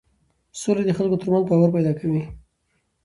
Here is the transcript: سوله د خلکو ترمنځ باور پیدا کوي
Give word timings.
سوله 0.59 0.81
د 0.85 0.91
خلکو 0.97 1.19
ترمنځ 1.21 1.45
باور 1.49 1.69
پیدا 1.75 1.93
کوي 1.99 2.21